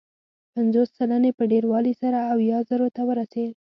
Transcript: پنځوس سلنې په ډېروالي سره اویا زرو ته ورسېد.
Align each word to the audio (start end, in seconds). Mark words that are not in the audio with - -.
پنځوس 0.53 0.89
سلنې 0.97 1.31
په 1.37 1.43
ډېروالي 1.51 1.93
سره 2.01 2.19
اویا 2.33 2.57
زرو 2.69 2.87
ته 2.95 3.01
ورسېد. 3.09 3.51